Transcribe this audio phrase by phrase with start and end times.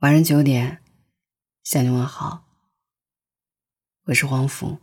[0.00, 0.78] 晚上九点，
[1.64, 2.44] 向你问好。
[4.04, 4.78] 我是黄甫。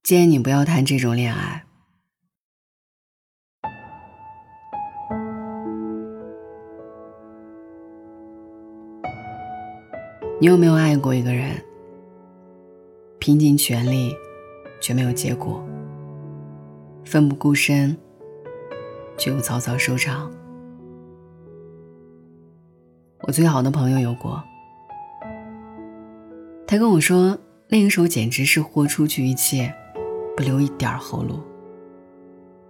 [0.00, 1.66] 建议你不要谈这种恋爱。
[10.40, 11.60] 你有没有爱过一个人？
[13.18, 14.14] 拼尽全力，
[14.80, 15.60] 却没有结果；
[17.04, 17.98] 奋不顾身，
[19.18, 20.32] 却又草草收场。
[23.26, 24.40] 我最好的朋友有过，
[26.64, 29.74] 他跟我说，那个时候简直是豁出去一切，
[30.36, 31.40] 不留一点后路。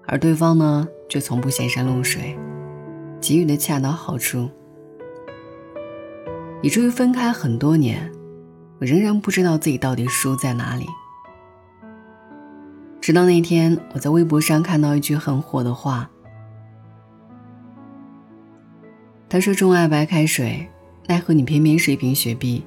[0.06, 2.38] 而对方呢，却从不显山露水，
[3.20, 4.48] 给予的恰到好处，
[6.62, 8.10] 以至于分开很多年，
[8.80, 10.86] 我仍然不知道自己到底输在哪里。
[13.02, 16.10] 直到那天，我在微博上看到一句很火的话。
[19.28, 20.66] 他说：“钟爱白开水，
[21.06, 22.62] 奈何你偏偏是一瓶雪碧。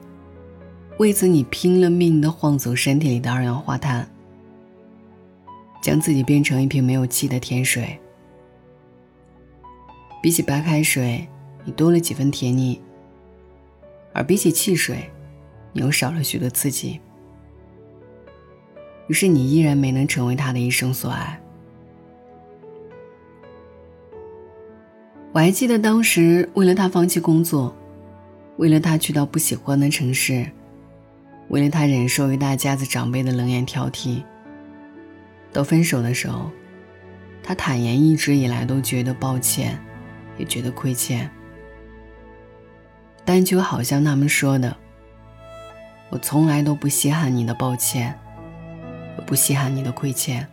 [0.98, 4.10] 为此，你拼了命的晃走身体里的二氧化碳，
[5.82, 7.98] 将自己变成一瓶没有气的甜水。
[10.22, 11.26] 比起白开水，
[11.64, 12.78] 你多了几分甜腻；
[14.12, 15.10] 而比起汽水，
[15.72, 17.00] 你又少了许多刺激。
[19.08, 21.42] 于是，你依然没能成为他的一生所爱。”
[25.40, 27.73] 我还记得当时，为了他放弃工作，
[28.58, 30.45] 为了他去到不喜欢的城市，
[31.48, 34.22] 为了他忍受一大家子长辈的冷眼挑剔。
[35.54, 36.52] 到分手的时候，
[37.42, 39.80] 他坦言一直以来都觉得抱歉，
[40.38, 41.32] 也觉得亏欠，
[43.23, 44.76] 但就好像他们说的
[46.12, 48.14] ：“我从来都不稀罕你的抱歉，
[49.17, 50.45] 也不稀罕你的亏欠，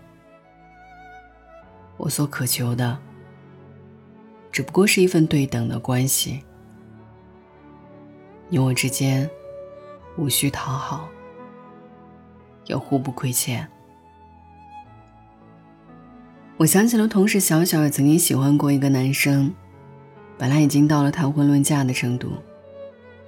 [1.97, 2.97] 我所渴求的。”
[4.57, 6.43] 只不过是一份对等的关系，
[8.49, 9.29] 你我之间
[10.17, 11.07] 无需讨好，
[12.65, 13.69] 也互不亏欠。
[16.57, 19.53] 我想起了同事小小也曾经喜欢过一个男生，
[20.39, 22.33] 本来已经到了谈婚论嫁的程度，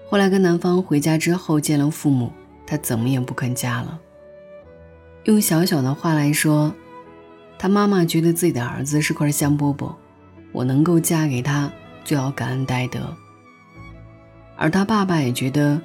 [0.09, 2.33] 后来跟男方回家之后见了父母，
[2.67, 4.01] 他怎么也不肯嫁了。
[5.25, 6.75] 用小小的话来说，
[7.59, 9.95] 他妈妈觉得自己的儿子是块香饽饽。
[10.59, 11.71] 我能够嫁给他，
[12.03, 13.17] 就要感恩戴德。
[14.57, 15.81] 而他爸爸也觉得，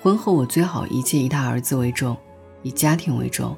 [0.00, 2.16] 婚后我最好一切以他儿子为重，
[2.62, 3.56] 以家庭为重。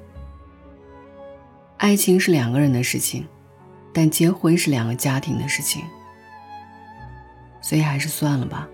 [1.77, 3.27] 爱情是两个人的事情，
[3.93, 5.83] 但结婚是两个家庭的事情，
[7.61, 8.67] 所以还是算了吧。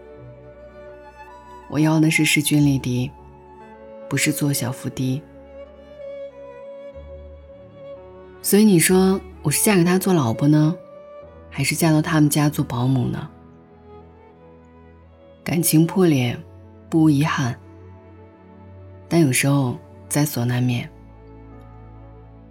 [1.69, 3.11] 我要的是势均力敌，
[4.09, 5.21] 不是做小伏低。
[8.41, 10.77] 所以你说我是嫁给他做老婆呢？
[11.55, 13.29] 还是嫁到他们家做保姆呢？
[15.45, 16.37] 感情破裂，
[16.89, 17.55] 不无遗憾，
[19.07, 20.89] 但有时候在所难免。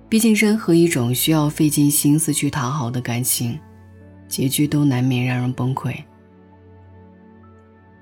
[0.08, 3.60] 毕竟，任何一种需要费尽心思去讨好的感情，
[4.28, 5.96] 结局都难免让人崩溃。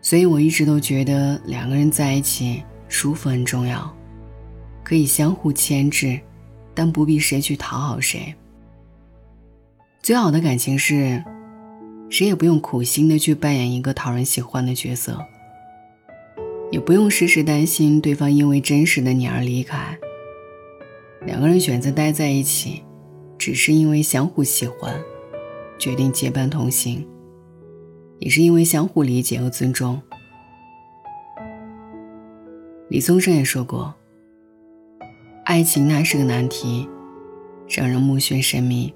[0.02, 3.90] 所以，我一直都觉得两个人在一起舒服很重要，
[4.84, 6.20] 可以相互牵制，
[6.74, 8.36] 但不必谁去讨好谁。
[10.02, 11.24] 最好的感情是，
[12.10, 15.20] 谁也不用苦心的去扮演一个讨人喜欢的角色，
[16.72, 19.98] 也不用时时担心对方因为真实的你而离开。
[21.26, 22.82] 两个人选择待在一起，
[23.38, 25.00] 只是因为相互喜欢，
[25.78, 27.06] 决定结伴同行，
[28.20, 30.02] 也是因为相互理解和尊重。
[32.88, 33.94] 李宗盛也说过
[35.46, 36.88] ：“爱情它是个难题，
[37.68, 38.92] 让人目眩神迷。”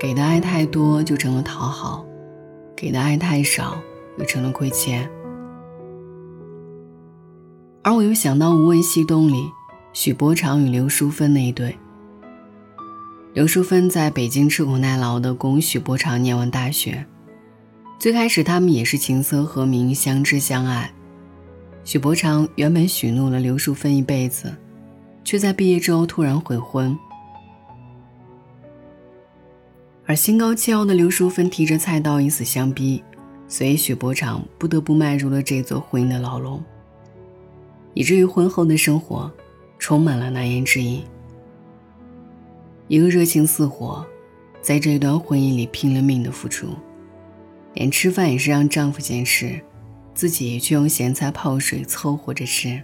[0.00, 2.06] 给的爱太多就成了讨好，
[2.76, 3.76] 给的爱太少
[4.16, 5.10] 又成了亏欠。
[7.82, 9.42] 而我又想到《无问西东》里
[9.92, 11.76] 许伯常与刘淑芬那一对。
[13.34, 17.04] 刘淑芬在北京吃苦耐劳的供许伯常念完大学，
[17.98, 20.92] 最开始他们也是琴瑟和鸣，相知相爱。
[21.84, 24.54] 许伯常原本许诺了刘淑芬一辈子，
[25.24, 26.96] 却在毕业之后突然悔婚。
[30.08, 33.04] 而心高气傲的刘淑芬提着菜刀以死相逼，
[33.46, 36.64] 所以许伯常不得不迈入了这座婚姻的牢笼，
[37.92, 39.30] 以至于婚后的生活
[39.78, 41.04] 充满了难言之隐。
[42.86, 44.02] 一个热情似火，
[44.62, 46.68] 在这段婚姻里拼了命的付出，
[47.74, 49.60] 连吃饭也是让丈夫先吃，
[50.14, 52.80] 自己却用咸菜泡水凑合着吃。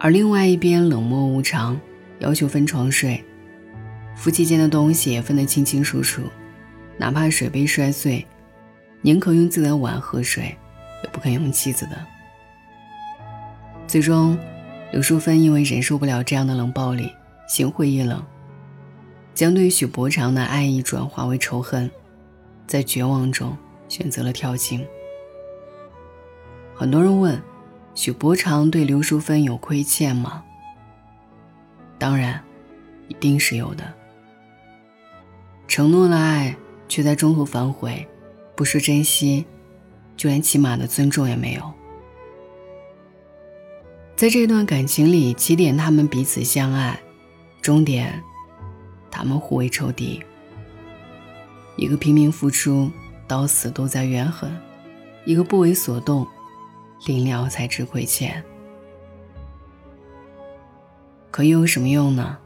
[0.00, 1.80] 而另外一边冷漠无常，
[2.18, 3.24] 要求分床睡。
[4.16, 6.22] 夫妻间的东西也分得清清楚楚，
[6.96, 8.26] 哪怕水杯摔碎，
[9.02, 10.56] 宁可用自己的碗喝水，
[11.02, 11.98] 也不肯用妻子的。
[13.86, 14.38] 最终，
[14.92, 17.12] 刘淑芬因为忍受不了这样的冷暴力，
[17.46, 18.24] 心灰意冷，
[19.34, 21.90] 将对许伯常的爱意转化为仇恨，
[22.66, 23.56] 在绝望中
[23.88, 24.84] 选择了跳井。
[26.74, 27.40] 很多人问，
[27.94, 30.42] 许伯常对刘淑芬有亏欠吗？
[31.98, 32.42] 当然，
[33.08, 33.84] 一定是有的。
[35.66, 36.56] 承诺了爱，
[36.88, 38.06] 却在中途反悔，
[38.54, 39.44] 不说珍惜，
[40.16, 41.72] 就连起码的尊重也没有。
[44.16, 47.00] 在这段感情里，起点他们彼此相爱，
[47.60, 48.22] 终点
[49.10, 50.22] 他们互为仇敌。
[51.76, 52.90] 一个拼命付出，
[53.26, 54.50] 到死都在怨恨；
[55.24, 56.24] 一个不为所动，
[57.06, 58.44] 临了才知亏欠。
[61.32, 62.38] 可又有什么用呢？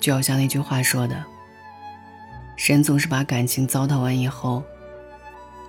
[0.00, 1.24] 就好像那句话说的
[2.56, 4.62] ：“人总是把感情糟蹋完以后，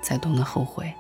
[0.02, 0.92] 才懂得后悔。”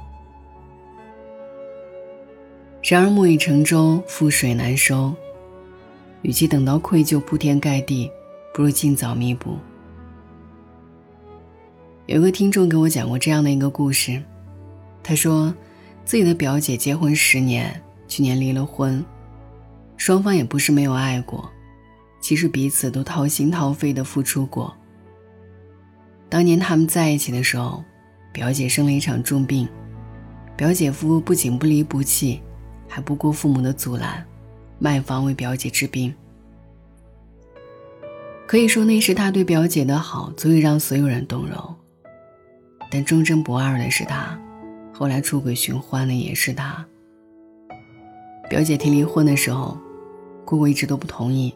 [2.84, 5.13] 然而木已成舟，覆水难收。
[6.22, 8.12] 与其等到愧疚铺天盖地，
[8.54, 9.57] 不如尽早弥补。
[12.06, 14.24] 有个听众给我讲过这样的一个故事，
[15.04, 15.54] 他说，
[16.06, 19.04] 自己的表姐结婚十年，去年离了婚，
[19.98, 21.50] 双方也不是没有爱过，
[22.22, 24.76] 其实彼此都掏心掏肺的付出过。
[26.29, 27.83] 当年他们在一起的时候，
[28.31, 29.68] 表姐生了一场重病，
[30.56, 32.41] 表姐夫不仅不离不弃。
[32.89, 34.25] 还不顾父母的阻拦，
[34.79, 36.13] 卖房为表姐治病。
[38.47, 41.75] 可以说那时他对表姐的好，足以让所有人动容。
[42.89, 44.39] 但忠贞不二的是他，
[44.94, 46.88] 后来出轨寻欢的也是他。
[48.50, 49.77] 表姐提离婚的时候，
[50.45, 51.53] 姑姑一直都不同意。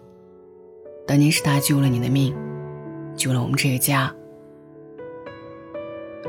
[1.08, 2.36] 当年是他救了你的命，
[3.16, 4.14] 救了我们这个家。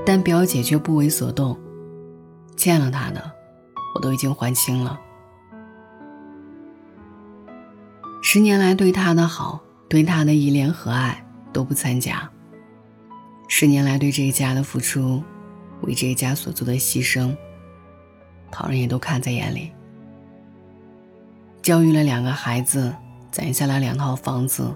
[0.04, 1.58] 但表姐却不为所动，
[2.56, 3.32] 欠了他的。
[3.94, 4.99] 我都已经还清了。
[8.22, 11.22] 十年来对他的好，对他的依恋和爱
[11.52, 12.31] 都不参加。
[13.49, 15.22] 十年来对这个家的付出，
[15.82, 17.37] 为这个家所做的牺牲，
[18.50, 19.70] 旁人也都看在眼里。
[21.60, 22.94] 教育了两个孩子，
[23.31, 24.75] 攒下了两套房子，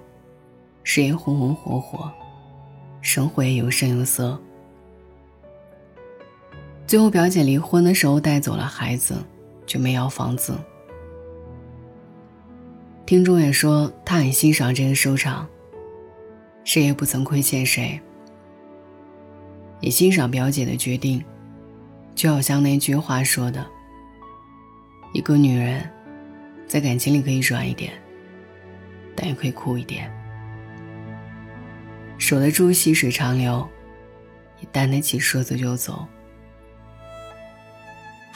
[0.84, 2.12] 事业红红火火，
[3.00, 4.38] 生活也有声有色。
[6.86, 9.16] 最后，表姐离婚的时候带走了孩子，
[9.66, 10.56] 就没要房子。
[13.04, 15.48] 听众也说他很欣赏这个收场，
[16.62, 18.00] 谁也不曾亏欠谁，
[19.80, 21.24] 也欣赏表姐的决定，
[22.14, 23.66] 就好像那句话说的
[25.12, 25.90] ：“一个女人，
[26.68, 27.92] 在感情里可以软一点，
[29.16, 30.08] 但也可以酷一点，
[32.16, 33.68] 守得住细水长流，
[34.60, 36.06] 也担得起说走就走。”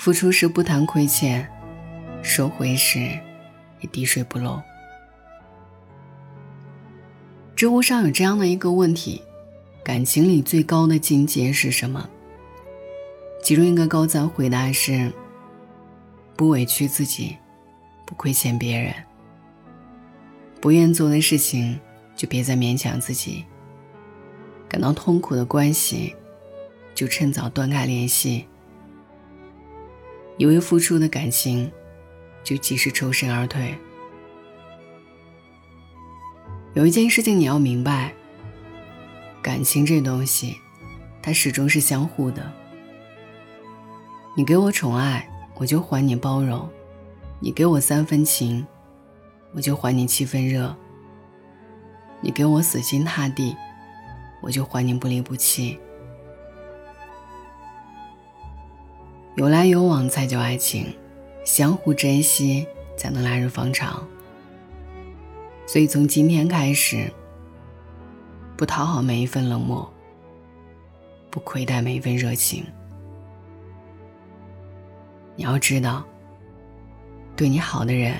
[0.00, 1.46] 付出时不谈亏欠，
[2.22, 3.00] 收回时
[3.80, 4.58] 也滴水不漏。
[7.54, 9.20] 知乎上有这样的一个问题：
[9.84, 12.08] 感情里最高的境界是什么？
[13.42, 15.12] 其中一个高赞回答是：
[16.34, 17.36] 不委屈自己，
[18.06, 18.94] 不亏欠别人。
[20.62, 21.78] 不愿做的事情
[22.16, 23.44] 就别再勉强自己。
[24.66, 26.16] 感到痛苦的关系，
[26.94, 28.46] 就趁早断开联系。
[30.40, 31.70] 以为付出的感情，
[32.42, 33.76] 就及时抽身而退。
[36.72, 38.14] 有一件事情你要明白：
[39.42, 40.56] 感情这东西，
[41.20, 42.50] 它始终是相互的。
[44.34, 46.66] 你给我宠爱，我就还你包容；
[47.38, 48.66] 你给我三分情，
[49.52, 50.74] 我就还你七分热；
[52.22, 53.54] 你给我死心塌地，
[54.40, 55.78] 我就还你不离不弃。
[59.40, 60.94] 有来有往才叫爱情，
[61.46, 64.06] 相互珍惜才能来日方长。
[65.66, 67.10] 所以从今天开始，
[68.54, 69.90] 不讨好每一份冷漠，
[71.30, 72.62] 不亏待每一份热情。
[75.36, 76.04] 你要知道，
[77.34, 78.14] 对你好的人，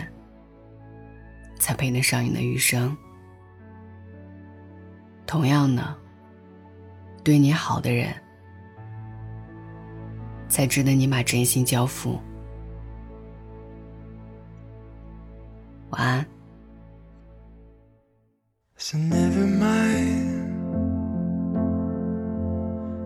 [1.58, 2.96] 才配得上你的余生。
[5.26, 5.94] 同样的，
[7.22, 8.10] 对你好的人。
[10.50, 12.18] 才值得你把真心交付。
[15.90, 16.26] 晚安。
[18.76, 20.40] So never mind.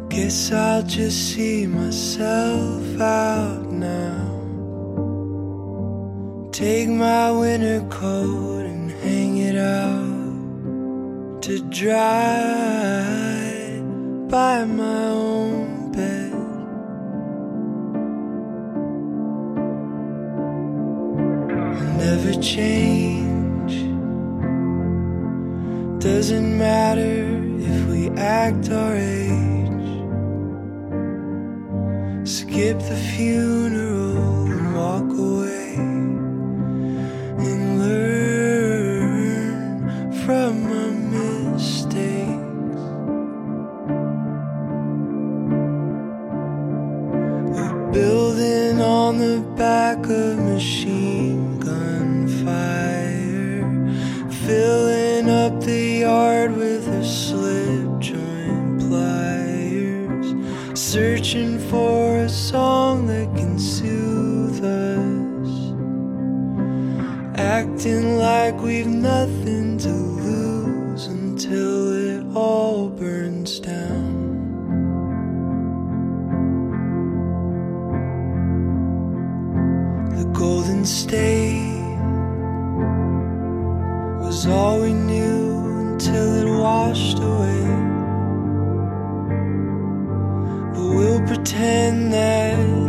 [0.09, 4.31] Guess I'll just see myself out now.
[6.51, 13.45] Take my winter coat and hang it out to dry.
[14.35, 15.13] by my
[28.47, 29.89] Act our age.
[32.29, 33.54] Skip the few
[67.85, 74.25] acting like we've nothing to lose until it all burns down.
[80.17, 81.99] The Golden State
[84.23, 87.64] was all we knew until it washed away.
[90.73, 92.84] But we'll pretend that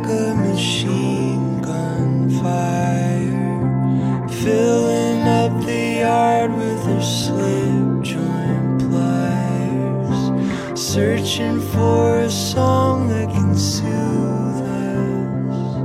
[0.00, 10.20] the a machine gun fire, filling up the yard with our slip joint pliers,
[10.80, 15.76] searching for a song that can soothe us,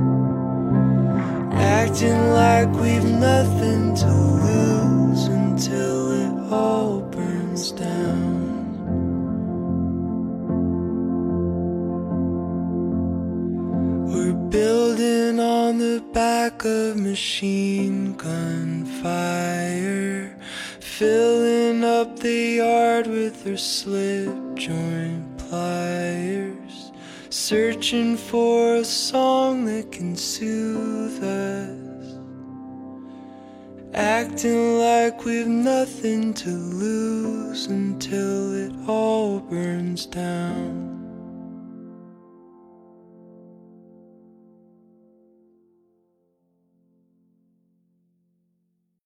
[1.60, 4.10] acting like we've nothing to
[4.46, 8.27] lose until it all burns down.
[16.64, 20.36] Of machine gun fire,
[20.80, 26.92] filling up the yard with her slip joint pliers,
[27.30, 32.18] searching for a song that can soothe us,
[33.94, 40.87] acting like we've nothing to lose until it all burns down.